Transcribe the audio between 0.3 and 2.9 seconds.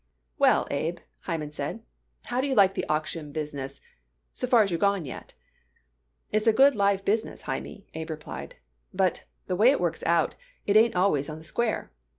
"Well, Abe," Hyman said, "how do you like the